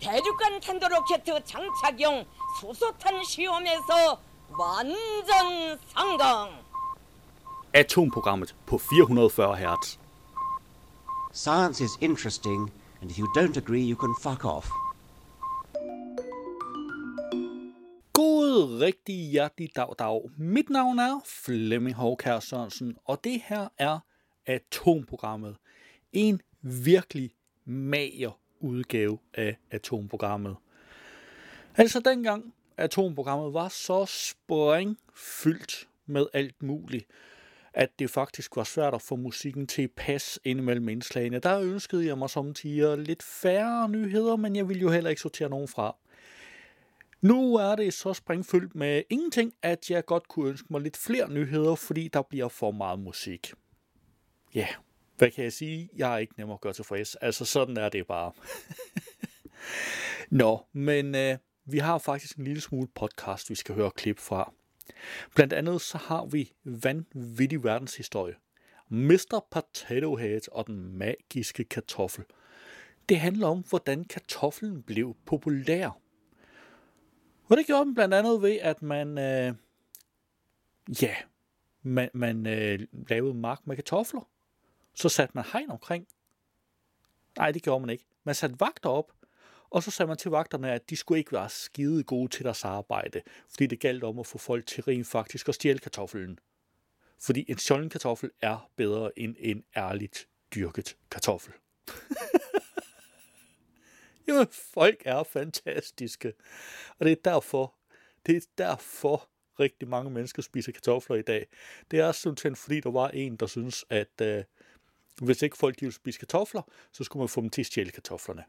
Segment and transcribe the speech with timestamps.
[0.00, 2.24] 대륙간 탄도로켓 장착용
[2.60, 4.20] 수소탄 시험에서
[4.58, 6.50] 완전 성공.
[7.72, 9.98] Atomprogrammet på 440 Hz.
[11.32, 14.68] Science is interesting, and if you don't agree, you can fuck off.
[18.12, 20.20] God rigtig hjertelig dag, dag.
[20.36, 23.98] Mit navn er Flemming Håkær Sørensen, og det her er
[24.46, 25.56] Atomprogrammet.
[26.12, 27.30] En virkelig
[27.64, 28.30] mager
[28.65, 30.55] udgave af Atomprogrammet.
[31.75, 37.05] Altså dengang Atomprogrammet var så springfyldt med alt muligt,
[37.73, 41.39] at det faktisk var svært at få musikken til at passe ind imellem indslagene.
[41.39, 45.21] Der ønskede jeg mig som tiger lidt færre nyheder, men jeg ville jo heller ikke
[45.21, 45.95] sortere nogen fra.
[47.21, 51.31] Nu er det så springfyldt med ingenting, at jeg godt kunne ønske mig lidt flere
[51.31, 53.53] nyheder, fordi der bliver for meget musik.
[54.55, 54.84] Ja, yeah
[55.17, 55.89] hvad kan jeg sige?
[55.95, 57.15] Jeg er ikke nem at gøre tilfreds.
[57.15, 58.31] Altså, sådan er det bare.
[60.29, 64.53] Nå, men øh, vi har faktisk en lille smule podcast, vi skal høre klip fra.
[65.35, 68.35] Blandt andet så har vi vanvittig verdenshistorie.
[68.89, 69.47] Mr.
[69.51, 72.25] Potato Head og den magiske kartoffel.
[73.09, 75.99] Det handler om, hvordan kartoflen blev populær.
[77.49, 79.53] Og det gjorde den blandt andet ved, at man, øh,
[81.01, 81.15] ja,
[81.81, 84.29] man, man øh, lavede mark med kartofler.
[84.95, 86.07] Så satte man hegn omkring.
[87.37, 88.05] Nej, det gjorde man ikke.
[88.23, 89.11] Man satte vagter op,
[89.69, 92.65] og så sagde man til vagterne, at de skulle ikke være skide gode til deres
[92.65, 96.39] arbejde, fordi det galt om at få folk til rent faktisk at stjæle kartoflen.
[97.19, 101.53] Fordi en stjålen kartoffel er bedre end en ærligt dyrket kartoffel.
[104.27, 106.33] Jamen, folk er fantastiske.
[106.99, 107.75] Og det er derfor,
[108.25, 111.47] det er derfor rigtig mange mennesker spiser kartofler i dag.
[111.91, 114.43] Det er simpelthen fordi, der var en, der synes, at øh,
[115.21, 118.43] hvis ikke folk ville spise kartofler, så skulle man få dem til at stjæle kartoflerne.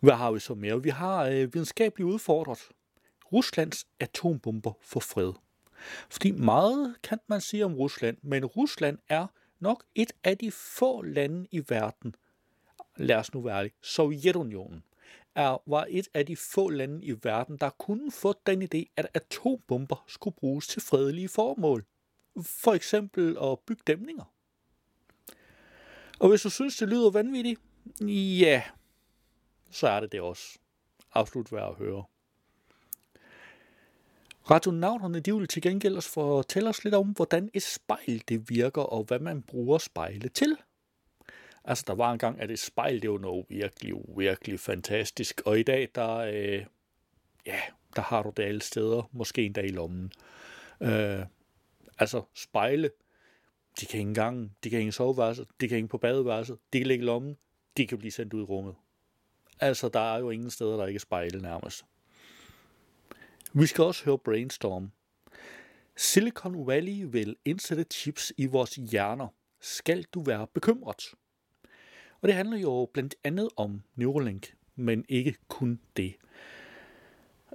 [0.00, 0.82] Hvad har vi så mere?
[0.82, 2.68] Vi har øh, videnskabeligt udfordret
[3.32, 5.32] Ruslands atombomber for fred.
[6.10, 9.26] Fordi meget kan man sige om Rusland, men Rusland er
[9.60, 12.14] nok et af de få lande i verden,
[12.96, 14.82] lad os nu være ærlige, Sovjetunionen,
[15.34, 19.08] er, var et af de få lande i verden, der kunne få den idé, at
[19.14, 21.84] atombomber skulle bruges til fredelige formål.
[22.42, 24.33] For eksempel at bygge dæmninger.
[26.24, 27.60] Og hvis du synes, det lyder vanvittigt,
[28.40, 28.62] ja,
[29.70, 30.58] så er det det også.
[31.12, 32.04] Absolut værd at høre.
[34.50, 38.82] Radionauterne de vil til gengæld også fortælle os lidt om, hvordan et spejl det virker,
[38.82, 40.56] og hvad man bruger spejle til.
[41.64, 45.42] Altså, der var engang, at et spejl, det var noget virkelig, virkelig fantastisk.
[45.46, 46.66] Og i dag, der, øh,
[47.46, 47.60] ja,
[47.96, 49.08] der har du det alle steder.
[49.12, 50.12] Måske endda i lommen.
[50.80, 51.20] Øh,
[51.98, 52.90] altså, spejle,
[53.80, 56.86] de kan ikke engang, de kan hænge soveværelset, de kan hænge på badeværelset, de kan
[56.86, 57.36] ligge i lommen,
[57.76, 58.74] de kan blive sendt ud i rummet.
[59.60, 61.84] Altså, der er jo ingen steder, der ikke er spejle nærmest.
[63.52, 64.90] Vi skal også høre Brainstorm.
[65.96, 69.28] Silicon Valley vil indsætte chips i vores hjerner.
[69.60, 71.14] Skal du være bekymret?
[72.20, 76.14] Og det handler jo blandt andet om Neuralink, men ikke kun det.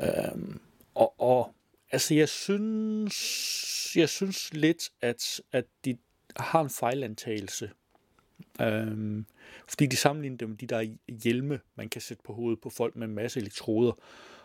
[0.02, 0.62] Øhm,
[0.96, 1.56] og, og
[1.92, 5.98] altså, jeg synes, jeg synes lidt, at, at de
[6.44, 7.72] har en fejlantagelse.
[8.62, 9.26] Øhm,
[9.68, 12.96] fordi de sammenligner dem med de der hjelme, man kan sætte på hovedet på folk
[12.96, 13.92] med en masse elektroder.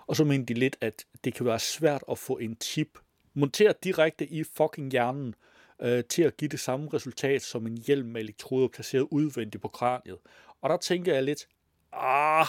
[0.07, 2.99] Og så mener de lidt, at det kan være svært at få en chip
[3.35, 5.35] monteret direkte i fucking hjernen,
[5.83, 9.69] øh, til at give det samme resultat som en hjelm med elektroder placeret udvendigt på
[9.69, 10.19] kraniet.
[10.61, 11.49] Og der tænker jeg lidt,
[11.93, 12.47] ah,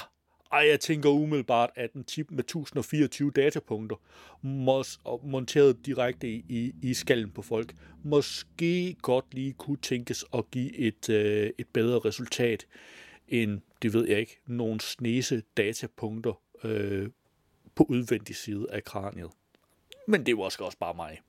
[0.51, 3.95] ej, jeg tænker umiddelbart, at en chip med 1024 datapunkter,
[4.41, 10.77] mås, monteret direkte i, i, skallen på folk, måske godt lige kunne tænkes at give
[10.77, 12.67] et, øh, et bedre resultat
[13.27, 17.09] end, det ved jeg ikke, nogle snese datapunkter øh,
[17.75, 19.31] på udvendig side af kraniet.
[20.07, 21.21] Men det var også bare mig.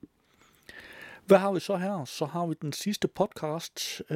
[1.25, 2.05] Hvad har vi så her?
[2.05, 4.15] Så har vi den sidste podcast, uh,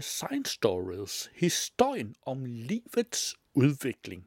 [0.00, 1.30] Science Stories.
[1.34, 4.26] Historien om livets udvikling.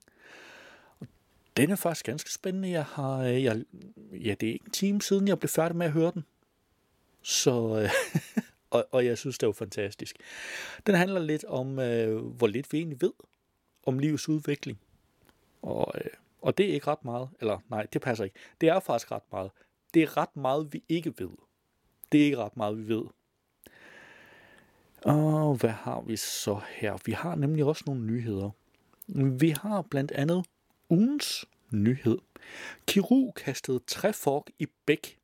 [1.57, 2.69] Den er faktisk ganske spændende.
[2.69, 3.63] Jeg har, øh, jeg,
[4.12, 6.25] ja, det er ikke en time siden, jeg blev færdig med at høre den.
[7.22, 7.90] Så, øh,
[8.69, 10.16] og, og jeg synes, det er jo fantastisk.
[10.88, 13.12] Den handler lidt om, øh, hvor lidt vi egentlig ved
[13.86, 14.80] om livets udvikling.
[15.62, 16.12] Og, øh,
[16.42, 17.30] og det er ikke ret meget.
[17.40, 18.36] Eller nej, det passer ikke.
[18.62, 19.51] Det er faktisk ret meget.
[19.94, 21.30] Det er ret meget, vi ikke ved.
[22.12, 23.04] Det er ikke ret meget, vi ved.
[25.01, 26.98] Og hvad har vi så her?
[27.06, 28.50] Vi har nemlig også nogle nyheder.
[29.40, 30.46] Vi har blandt andet
[30.90, 32.18] ugens nyhed.
[32.88, 35.20] Kirurg kastede træfork i bæk.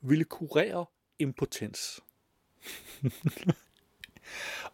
[0.00, 0.86] Ville kurere
[1.18, 2.00] impotens.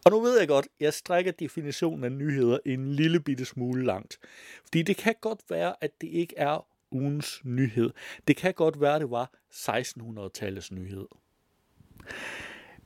[0.05, 4.19] Og nu ved jeg godt, jeg strækker definitionen af nyheder en lille bitte smule langt.
[4.63, 7.89] Fordi det kan godt være, at det ikke er ugens nyhed.
[8.27, 11.07] Det kan godt være, at det var 1600-tallets nyhed.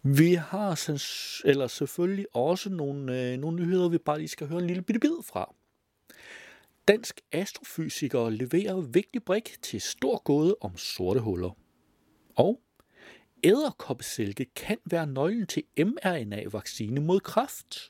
[0.04, 0.92] Vi har
[1.46, 5.00] eller selvfølgelig også nogle, øh, nogle nyheder, vi bare lige skal høre en lille bitte
[5.00, 5.54] bid fra.
[6.88, 11.58] Dansk astrofysiker leverer vigtig brik til stor gåde om sorte huller.
[12.36, 12.62] Og
[13.44, 17.90] æderkoppesælke kan være nøglen til mRNA-vaccine mod kræft.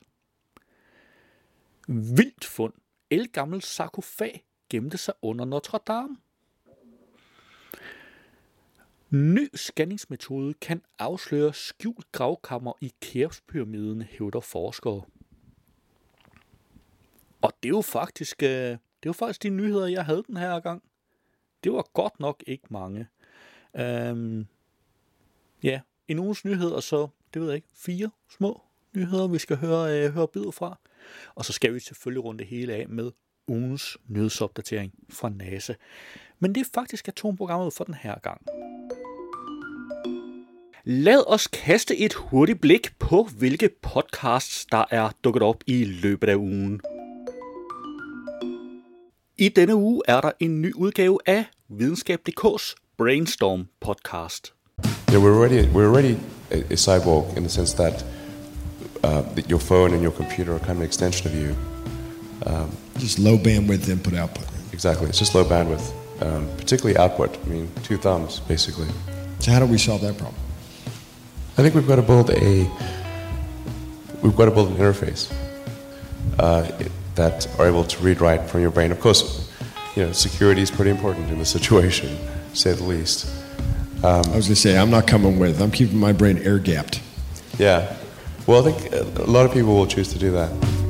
[1.87, 2.73] Vildt fund.
[3.09, 6.17] Elgammel sarkofag gemte sig under Notre Dame.
[9.09, 15.03] Ny scanningsmetode kan afsløre skjult gravkammer i Keopspyramiden, hævder forskere.
[17.41, 20.59] Og det er jo faktisk, øh, det var faktisk de nyheder, jeg havde den her
[20.59, 20.83] gang.
[21.63, 23.07] Det var godt nok ikke mange.
[23.75, 24.47] Øhm,
[25.63, 28.61] ja, en uges nyheder, så det ved jeg ikke, fire små
[28.95, 30.79] nyheder, vi skal høre, øh, høre bid fra.
[31.35, 33.11] Og så skal vi selvfølgelig runde det hele af med
[33.47, 35.73] ugens nyhedsopdatering fra NASA.
[36.39, 38.41] Men det er faktisk atomprogrammet for den her gang.
[40.83, 46.29] Lad os kaste et hurtigt blik på, hvilke podcasts, der er dukket op i løbet
[46.29, 46.81] af ugen.
[49.37, 54.53] I denne uge er der en ny udgave af Videnskab.dk's Brainstorm podcast.
[55.11, 56.17] Yeah, we're already we're already
[56.51, 58.05] a, a cyborg in the sense that
[59.03, 61.55] uh, that your phone and your computer are kind of an extension of you.
[62.99, 64.47] Just low bandwidth input output.
[64.71, 65.91] Exactly, it's just low bandwidth,
[66.21, 67.37] um, particularly output.
[67.45, 68.87] I mean, two thumbs basically.
[69.39, 70.41] So how do we solve that problem?
[71.57, 72.69] I think we've got to build a
[74.23, 75.29] we've got to build an interface
[76.39, 76.63] uh,
[77.15, 78.91] that are able to read write from your brain.
[78.91, 79.49] Of course,
[79.95, 82.17] you know security is pretty important in this situation,
[82.51, 83.27] to say the least.
[84.03, 85.61] Um, I was going to say I'm not coming with.
[85.61, 87.01] I'm keeping my brain air gapped.
[87.57, 87.95] Yeah.
[88.45, 90.84] Well, I think a lot of people will choose to do that.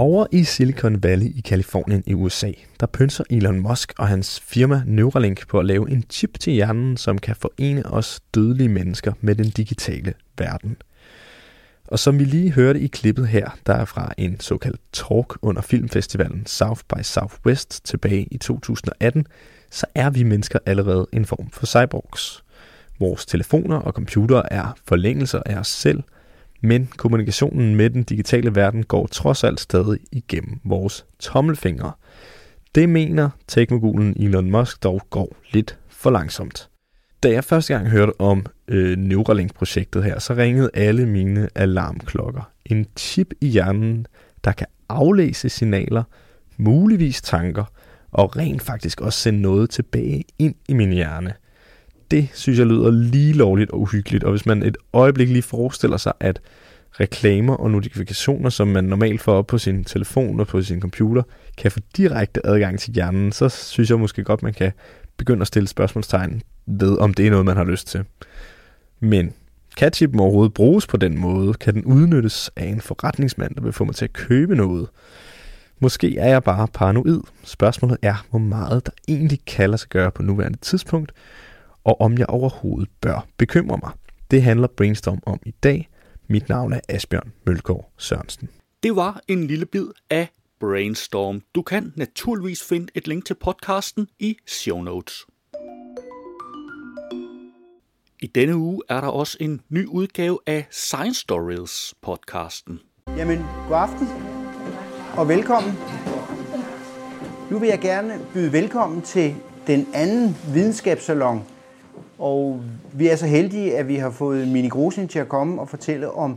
[0.00, 4.82] Over i Silicon Valley i Kalifornien i USA, der pynser Elon Musk og hans firma
[4.86, 9.34] Neuralink på at lave en chip til hjernen, som kan forene os dødelige mennesker med
[9.34, 10.76] den digitale verden.
[11.86, 15.62] Og som vi lige hørte i klippet her, der er fra en såkaldt talk under
[15.62, 19.26] filmfestivalen South by Southwest tilbage i 2018,
[19.70, 22.44] så er vi mennesker allerede en form for cyborgs.
[23.00, 26.02] Vores telefoner og computere er forlængelser af os selv,
[26.60, 31.92] men kommunikationen med den digitale verden går trods alt stadig igennem vores tommelfingre.
[32.74, 36.68] Det mener teknogulen Elon Musk dog går lidt for langsomt.
[37.22, 42.50] Da jeg første gang hørte om øh, Neuralink-projektet her, så ringede alle mine alarmklokker.
[42.64, 44.06] En chip i hjernen,
[44.44, 46.02] der kan aflæse signaler,
[46.56, 47.64] muligvis tanker,
[48.12, 51.34] og rent faktisk også sende noget tilbage ind i min hjerne.
[52.10, 55.96] Det synes jeg lyder lige lovligt og uhyggeligt, og hvis man et øjeblik lige forestiller
[55.96, 56.40] sig, at
[56.92, 61.22] reklamer og notifikationer, som man normalt får op på sin telefon og på sin computer,
[61.56, 64.72] kan få direkte adgang til hjernen, så synes jeg måske godt, man kan
[65.16, 68.04] begynde at stille spørgsmålstegn ved, om det er noget, man har lyst til.
[69.00, 69.32] Men
[69.76, 71.54] kan chippen overhovedet bruges på den måde?
[71.54, 74.88] Kan den udnyttes af en forretningsmand, der vil få mig til at købe noget?
[75.80, 77.20] Måske er jeg bare paranoid.
[77.44, 81.12] Spørgsmålet er, hvor meget der egentlig kalder sig gøre på nuværende tidspunkt,
[81.84, 83.92] og om jeg overhovedet bør bekymre mig.
[84.30, 85.88] Det handler Brainstorm om i dag.
[86.28, 88.48] Mit navn er Asbjørn Mølgaard Sørensen.
[88.82, 90.28] Det var en lille bid af
[90.60, 91.42] Brainstorm.
[91.54, 95.26] Du kan naturligvis finde et link til podcasten i show notes.
[98.22, 102.80] I denne uge er der også en ny udgave af Science Stories podcasten.
[103.16, 104.08] Jamen, god aften
[105.16, 105.72] og velkommen.
[107.50, 109.34] Nu vil jeg gerne byde velkommen til
[109.66, 111.44] den anden videnskabssalon.
[112.18, 112.60] Og
[112.92, 116.10] vi er så heldige, at vi har fået Mini Grosin til at komme og fortælle
[116.10, 116.36] om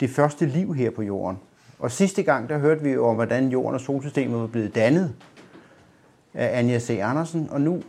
[0.00, 1.38] det første liv her på jorden.
[1.78, 5.14] Og sidste gang, der hørte vi jo om, hvordan jorden og solsystemet var blevet dannet
[6.34, 6.98] af Anja C.
[7.02, 7.48] Andersen.
[7.50, 7.82] Og nu,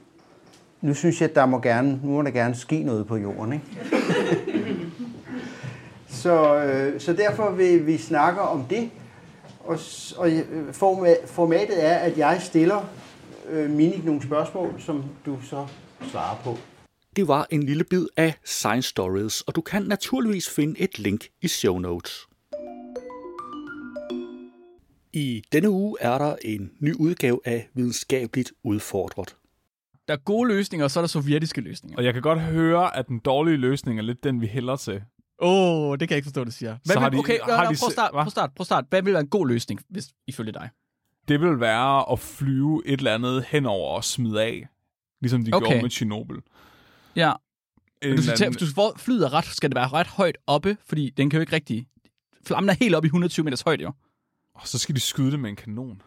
[0.81, 3.53] nu synes jeg, at der må gerne, nu må der gerne ske noget på jorden.
[3.53, 3.65] Ikke?
[6.07, 8.89] Så, øh, så derfor vil vi snakke om det.
[9.63, 9.79] Og,
[10.17, 10.73] og øh,
[11.25, 12.89] formatet er, at jeg stiller
[13.49, 15.65] øh, Minik nogle spørgsmål, som du så
[16.11, 16.57] svarer på.
[17.15, 21.27] Det var en lille bid af Science Stories, og du kan naturligvis finde et link
[21.41, 22.27] i show notes.
[25.13, 29.35] I denne uge er der en ny udgave af Videnskabeligt Udfordret.
[30.07, 31.97] Der er gode løsninger, og så er der sovjetiske løsninger.
[31.97, 35.01] Og jeg kan godt høre, at den dårlige løsning er lidt den, vi hælder til.
[35.41, 36.77] Åh, oh, det kan jeg ikke forstå, du siger.
[36.85, 38.85] Hvad Så har vil, de- okay, har har de prøv, start, prøv, start, prøv start.
[38.89, 40.69] Hvad vil være en god løsning, hvis ifølge dig?
[41.27, 44.67] Det vil være at flyve et eller andet hen over og smide af.
[45.21, 45.67] Ligesom de Okay.
[45.67, 46.39] gjorde med Chernobyl.
[47.15, 47.33] Ja.
[48.03, 50.77] Du skal tage, hvis du får flyet er ret, skal det være ret højt oppe,
[50.87, 51.87] fordi den kan jo ikke rigtig...
[52.47, 53.93] Flammen er helt oppe i 120 meters højde, jo.
[54.55, 56.01] Og så skal de skyde det med en kanon.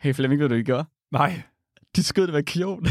[0.00, 0.84] Hey Flemming, ved du, de gjorde?
[1.12, 1.42] Nej.
[1.96, 2.86] De skød det med kion.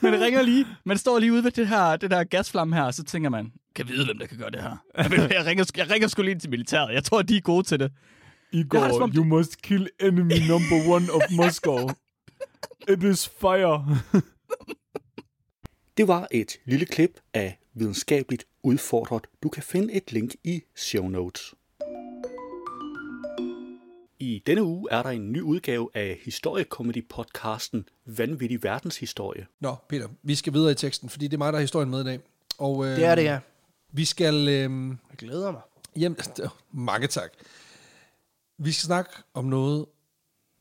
[0.00, 0.66] Men det ringer lige.
[0.84, 3.52] Man står lige ude ved det her, det der gasflamme her, og så tænker man,
[3.74, 4.76] kan jeg vide, hvem der kan gøre det her?
[4.98, 6.94] Jeg, ved, jeg, ringer, jeg ringer sgu lige ind til militæret.
[6.94, 7.92] Jeg tror, de er gode til det.
[8.54, 11.88] Igor, Det er som om you must kill enemy number one of Moscow.
[12.88, 14.00] It is fire.
[15.96, 19.26] Det var et lille klip af Videnskabeligt Udfordret.
[19.42, 21.54] Du kan finde et link i show notes.
[24.18, 29.46] I denne uge er der en ny udgave af historiekomedy-podcasten Vanvittig Verdenshistorie.
[29.60, 32.00] Nå, Peter, vi skal videre i teksten, fordi det er mig, der har historien med
[32.00, 32.20] i dag.
[32.58, 33.38] Og, øh, Det er det, ja.
[33.92, 34.34] Vi skal...
[34.48, 35.60] Øh, Jeg glæder mig.
[35.96, 36.16] hjem,
[36.72, 37.30] mange tak.
[38.58, 39.86] Vi skal snakke om noget,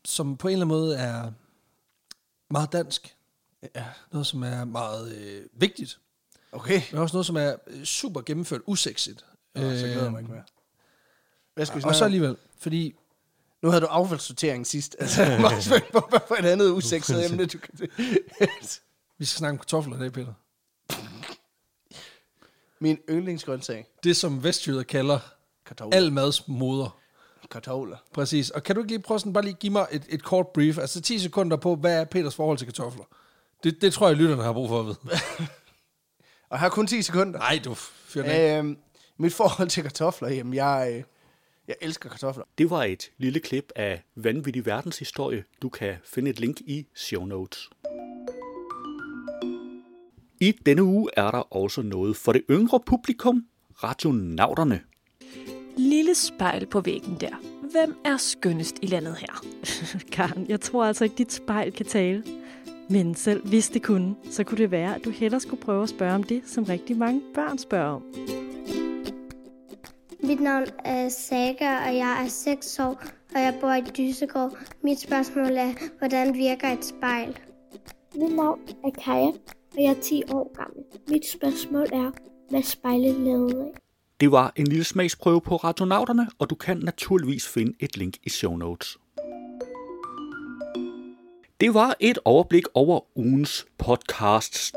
[0.05, 1.31] som på en eller anden måde er
[2.49, 3.15] meget dansk.
[3.75, 5.99] Ja, noget, som er meget øh, vigtigt.
[6.51, 6.81] Okay.
[6.91, 9.25] Men også noget, som er øh, super gennemført usexigt.
[9.55, 10.43] Nå, så glæder jeg mig ikke mere.
[11.53, 12.07] Hvad skal vi Og snakke så om?
[12.07, 12.95] alligevel, fordi
[13.61, 14.95] Nu havde du affaldssortering sidst.
[14.99, 17.69] Altså, jeg er meget spændt på, hvad for et andet usekset emne, du kan
[19.17, 20.33] vi skal snakke om kartofler i dag, Peter.
[22.79, 23.87] Min yndlingsgrøntsag.
[24.03, 25.19] Det, som vestjyder kalder
[25.65, 25.97] Kartofler.
[25.97, 26.99] al mads moder.
[27.51, 27.97] Kartofler.
[28.13, 28.49] Præcis.
[28.49, 30.77] Og kan du ikke lige prøve sådan bare lige give mig et, et kort brief,
[30.77, 33.03] altså 10 sekunder på, hvad er Peters forhold til kartofler?
[33.63, 34.97] Det, det tror jeg, lytterne har brug for at vide.
[36.49, 37.39] Og jeg har kun 10 sekunder.
[37.39, 38.59] Nej, du fyrer.
[38.59, 38.77] Øhm,
[39.17, 41.03] mit forhold til kartofler, jamen jeg, øh,
[41.67, 42.43] jeg elsker kartofler.
[42.57, 45.43] Det var et lille klip af Vanvittig Verdenshistorie.
[45.61, 47.69] Du kan finde et link i show notes.
[50.39, 53.45] I denne uge er der også noget for det yngre publikum,
[53.83, 54.81] radionauterne.
[56.13, 57.41] Lille spejl på væggen der.
[57.71, 59.45] Hvem er skønnest i landet her?
[60.15, 62.23] Karen, jeg tror altså ikke, dit spejl kan tale.
[62.89, 65.89] Men selv hvis det kunne, så kunne det være, at du hellere skulle prøve at
[65.89, 68.03] spørge om det, som rigtig mange børn spørger om.
[70.23, 73.03] Mit navn er Saga, og jeg er 6 år,
[73.35, 74.57] og jeg bor i Dysegård.
[74.83, 77.37] Mit spørgsmål er, hvordan virker et spejl?
[78.15, 79.31] Mit navn er Kaja,
[79.75, 80.83] og jeg er 10 år gammel.
[81.07, 82.11] Mit spørgsmål er,
[82.49, 83.82] hvad spejlet lavet af?
[84.23, 88.29] Det var en lille smagsprøve på radionauterne, og du kan naturligvis finde et link i
[88.29, 88.97] show notes.
[91.61, 94.73] Det var et overblik over ugens podcasts.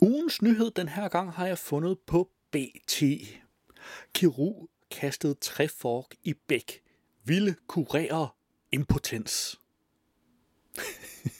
[0.00, 3.02] Ugens nyhed den her gang har jeg fundet på BT.
[4.14, 6.80] Kirurg kastede træfork i bæk.
[7.24, 8.28] Ville kurere
[8.72, 9.60] impotens.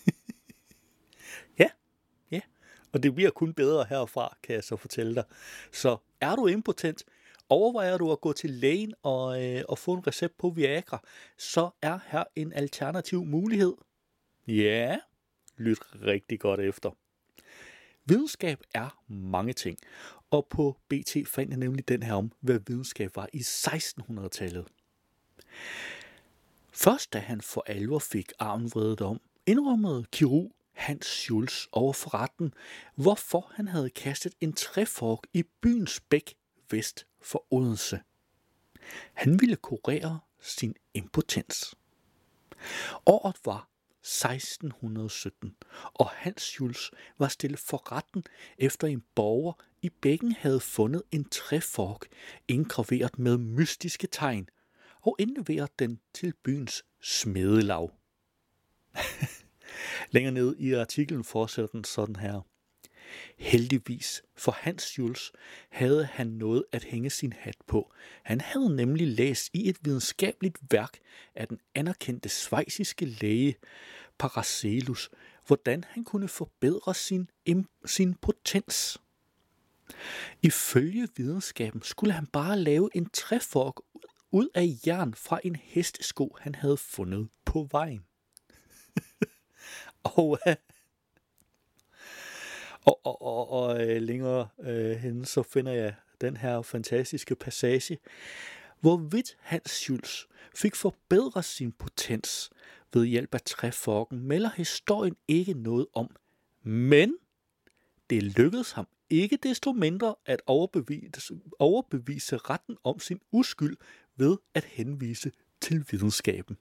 [2.92, 5.24] Og det bliver kun bedre herfra, kan jeg så fortælle dig.
[5.72, 7.04] Så er du impotent,
[7.48, 11.02] overvejer du at gå til lægen og, øh, og få en recept på Viagra,
[11.38, 13.74] så er her en alternativ mulighed.
[14.46, 14.98] Ja,
[15.56, 16.90] lyt rigtig godt efter.
[18.04, 19.78] Videnskab er mange ting,
[20.30, 24.66] og på BT fandt jeg nemlig den her om, hvad videnskab var i 1600-tallet.
[26.72, 32.14] Først da han for alvor fik armen vredet om, indrømmede kirurg Hans Schulz over for
[32.14, 32.54] retten,
[32.94, 36.34] hvorfor han havde kastet en træfork i byens bæk
[36.70, 38.00] vest for Odense.
[39.14, 41.74] Han ville kurere sin impotens.
[43.06, 43.68] Året var
[44.00, 45.56] 1617,
[45.94, 48.24] og Hans Schulz var stillet for retten
[48.58, 52.06] efter en borger i bækken havde fundet en træfork
[52.48, 54.48] indgraveret med mystiske tegn
[55.00, 57.88] og indleveret den til byens smedelag.
[60.10, 62.40] Længere ned i artiklen fortsætter den sådan her.
[63.38, 65.32] Heldigvis for Hans Jules
[65.70, 67.92] havde han noget at hænge sin hat på.
[68.22, 70.98] Han havde nemlig læst i et videnskabeligt værk
[71.34, 73.56] af den anerkendte svejsiske læge
[74.18, 75.10] Paracelsus,
[75.46, 78.98] hvordan han kunne forbedre sin, im- sin potens.
[80.42, 83.74] Ifølge videnskaben skulle han bare lave en træfork
[84.30, 88.04] ud af jern fra en hestesko, han havde fundet på vejen.
[90.04, 90.56] og, øh,
[92.84, 97.98] og, og, og, og øh, længere øh, hen, så finder jeg den her fantastiske passage.
[98.80, 102.50] Hvorvidt Hans Schulz fik forbedret sin potens
[102.92, 106.16] ved hjælp af træforken, melder historien ikke noget om.
[106.62, 107.16] Men
[108.10, 113.76] det lykkedes ham ikke desto mindre at overbevise, overbevise retten om sin uskyld
[114.16, 116.56] ved at henvise til videnskaben.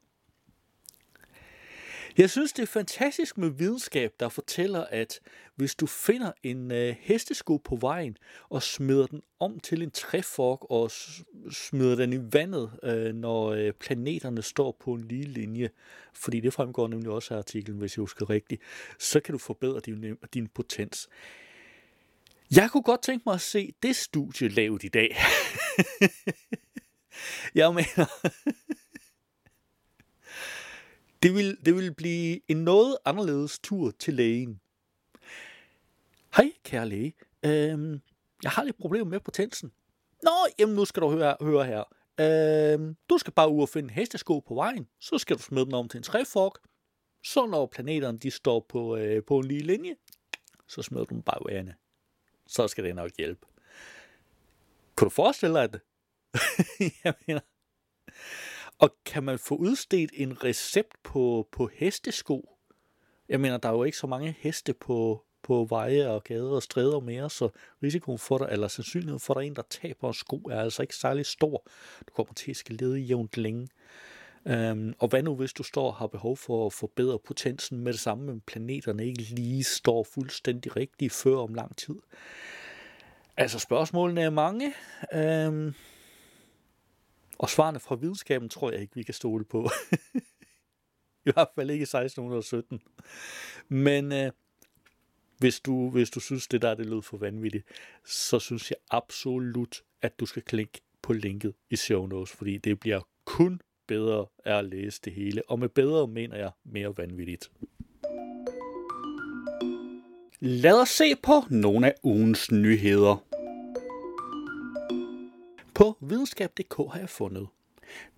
[2.20, 5.20] Jeg synes, det er fantastisk med videnskab, der fortæller, at
[5.56, 8.18] hvis du finder en øh, hestesko på vejen
[8.50, 10.92] og smider den om til en træfork og
[11.52, 15.70] smider den i vandet, øh, når øh, planeterne står på en lige linje,
[16.14, 18.62] fordi det fremgår nemlig også af artiklen, hvis jeg husker rigtigt,
[19.00, 21.10] så kan du forbedre din, øh, din potens.
[22.56, 25.16] Jeg kunne godt tænke mig at se det studie lavet i dag.
[27.56, 28.06] jeg mener,
[31.24, 34.62] det vil, det vil blive en noget anderledes tur til lægen.
[36.36, 37.14] Hej, kære læge.
[37.46, 38.02] Øhm,
[38.44, 39.72] jeg har lidt problemer med potensen.
[40.24, 41.84] Nå, jamen nu skal du høre, høre her.
[42.20, 44.88] Øhm, du skal bare ud og finde en hestesko på vejen.
[45.00, 46.54] Så skal du smide den om til en træfork.
[47.24, 49.96] Så når planeterne de står på, øh, på en lige linje,
[50.68, 51.74] så smider du dem bare ud.
[52.48, 53.48] Så skal det nok hjælpe.
[54.96, 55.82] Kunne du forestille dig det?
[57.04, 57.42] jeg mener,
[58.80, 62.56] og kan man få udstedt en recept på, på hestesko?
[63.30, 66.64] Jeg mener, der er jo ikke så mange heste på, på veje og gader og
[66.64, 67.50] stræder mere, så
[67.84, 70.62] risikoen for dig, eller sandsynligheden for, at der er en, der taber en sko, er
[70.62, 71.68] altså ikke særlig stor.
[72.08, 73.68] Du kommer til at skal lede jævnt længe.
[74.48, 77.94] Øhm, og hvad nu, hvis du står og har behov for at forbedre potensen med
[77.94, 81.96] det samme, men planeterne ikke lige står fuldstændig rigtigt før om lang tid?
[83.38, 84.74] Altså, spørgsmålene er mange.
[85.14, 85.74] Øhm,
[87.40, 89.70] og svarene fra videnskaben tror jeg ikke, vi kan stole på.
[91.26, 92.82] I hvert fald ikke i 1617.
[93.68, 94.32] Men øh,
[95.38, 97.66] hvis, du, hvis du synes, det der det lød for vanvittigt,
[98.06, 102.80] så synes jeg absolut, at du skal klikke på linket i show notes, fordi det
[102.80, 105.50] bliver kun bedre af at læse det hele.
[105.50, 107.52] Og med bedre mener jeg mere vanvittigt.
[110.40, 113.29] Lad os se på nogle af ugens nyheder.
[115.80, 117.48] På videnskab.dk har jeg fundet.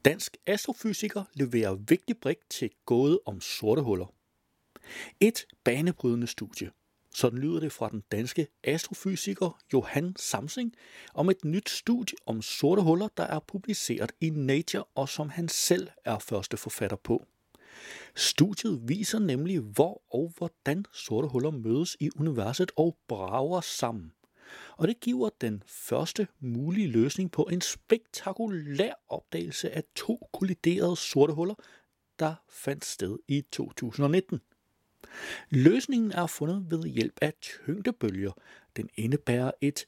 [0.05, 4.13] Dansk astrofysiker leverer vigtig brik til gåde om sorte huller.
[5.19, 6.71] Et banebrydende studie.
[7.15, 10.73] Sådan lyder det fra den danske astrofysiker Johan Samsing
[11.13, 15.47] om et nyt studie om sorte huller, der er publiceret i Nature og som han
[15.49, 17.25] selv er første forfatter på.
[18.15, 24.11] Studiet viser nemlig, hvor og hvordan sorte huller mødes i universet og brager sammen.
[24.77, 31.33] Og det giver den første mulige løsning på en spektakulær opdagelse af to kolliderede sorte
[31.33, 31.55] huller,
[32.19, 34.41] der fandt sted i 2019.
[35.49, 38.31] Løsningen er fundet ved hjælp af tyngdebølger.
[38.75, 39.85] Den indebærer et,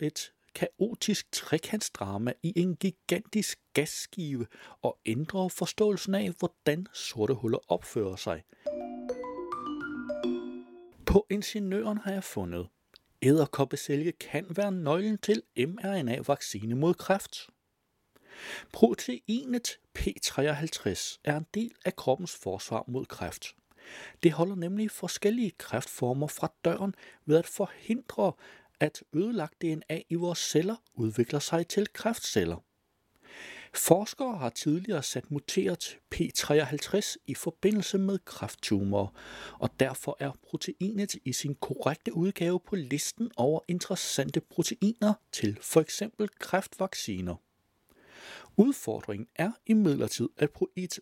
[0.00, 4.46] et kaotisk trekantsdrama i en gigantisk gasskive
[4.82, 8.42] og ændrer forståelsen af, hvordan sorte huller opfører sig.
[11.06, 12.68] På ingeniøren har jeg fundet,
[13.22, 17.48] æderkoppesælge kan være nøglen til mRNA-vaccine mod kræft.
[18.72, 23.54] Proteinet P53 er en del af kroppens forsvar mod kræft.
[24.22, 26.94] Det holder nemlig forskellige kræftformer fra døren
[27.26, 28.32] ved at forhindre,
[28.80, 32.56] at ødelagt DNA i vores celler udvikler sig til kræftceller.
[33.74, 39.06] Forskere har tidligere sat muteret P53 i forbindelse med kræfttumorer,
[39.58, 46.02] og derfor er proteinet i sin korrekte udgave på listen over interessante proteiner til f.eks.
[46.38, 47.34] kræftvacciner.
[48.56, 50.28] Udfordringen er imidlertid,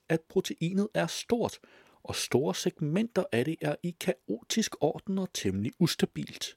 [0.08, 1.58] at proteinet er stort,
[2.02, 6.56] og store segmenter af det er i kaotisk orden og temmelig ustabilt.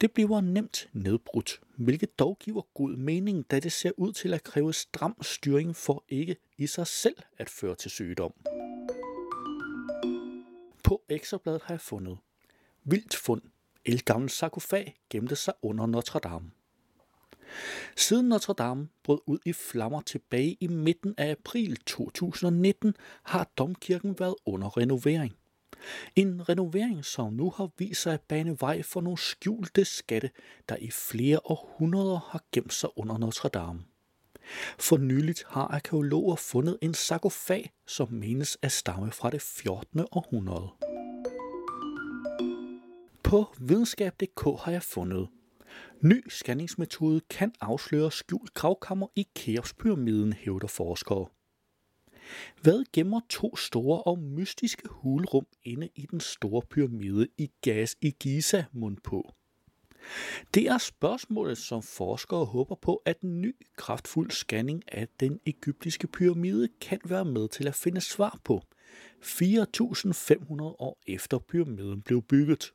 [0.00, 4.42] Det bliver nemt nedbrudt, hvilket dog giver god mening, da det ser ud til at
[4.42, 8.32] kræve stram styring for ikke i sig selv at føre til sygdom.
[10.82, 12.18] På ekstrabladet har jeg fundet
[12.84, 13.42] Vildt fund.
[13.84, 16.50] El gammel sarkofag gemte sig under Notre Dame.
[17.96, 24.18] Siden Notre Dame brød ud i flammer tilbage i midten af april 2019, har domkirken
[24.18, 25.36] været under renovering.
[26.16, 30.30] En renovering, som nu har vist sig at bane vej for nogle skjulte skatte,
[30.68, 33.84] der i flere århundreder har gemt sig under Notre Dame.
[34.78, 40.00] For nyligt har arkeologer fundet en sarkofag, som menes at stamme fra det 14.
[40.12, 40.68] århundrede.
[43.24, 45.28] På videnskab.dk har jeg fundet,
[46.00, 51.26] Ny scanningsmetode kan afsløre skjult gravkammer i Keopspyramiden, hævder forskere.
[52.62, 58.10] Hvad gemmer to store og mystiske hulrum inde i den store pyramide i gas i
[58.20, 59.34] Giza mund på?
[60.54, 66.06] Det er spørgsmålet, som forskere håber på, at en ny, kraftfuld scanning af den egyptiske
[66.06, 68.62] pyramide kan være med til at finde svar på,
[69.22, 72.72] 4.500 år efter pyramiden blev bygget.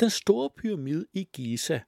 [0.00, 1.80] Den store pyramide i Giza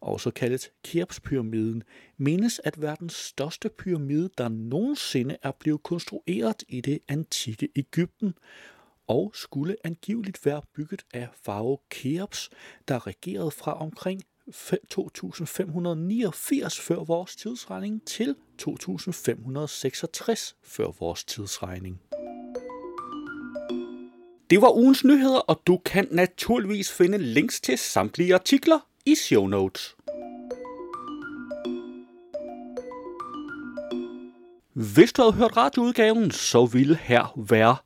[0.00, 1.82] også kaldet Keopspyramiden,
[2.16, 8.34] menes at være den største pyramide, der nogensinde er blevet konstrueret i det antikke Ægypten,
[9.06, 12.50] og skulle angiveligt være bygget af farao Keops,
[12.88, 14.22] der regerede fra omkring
[14.88, 22.00] 2589 før vores tidsregning til 2566 før vores tidsregning.
[24.50, 29.46] Det var ugens nyheder, og du kan naturligvis finde links til samtlige artikler i show
[29.46, 29.96] notes.
[34.72, 37.76] Hvis du havde hørt radioudgaven, så ville her være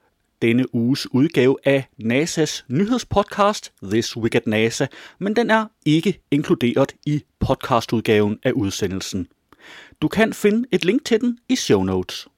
[0.43, 4.87] denne uges udgave af NASA's nyhedspodcast This Week at NASA,
[5.19, 9.27] men den er ikke inkluderet i podcastudgaven af udsendelsen.
[10.03, 12.29] Du kan finde et link til den i show notes.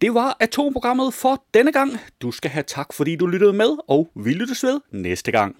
[0.00, 1.90] Det var atomprogrammet for denne gang.
[2.22, 5.56] Du skal have tak, fordi du lyttede med, og vi lyttes ved næste gang.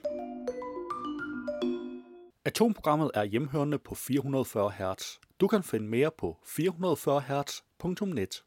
[2.48, 5.18] Atomprogrammet er hjemhørende på 440 Hz.
[5.40, 8.44] Du kan finde mere på 440 Hz.net.